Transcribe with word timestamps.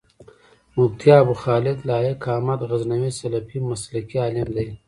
مفتي 0.77 1.11
ابوخالد 1.21 1.77
لائق 1.89 2.21
احمد 2.33 2.59
غزنوي 2.69 3.09
سلفي 3.19 3.57
مسلک 3.69 4.07
عالم 4.21 4.47
دی 4.55 4.67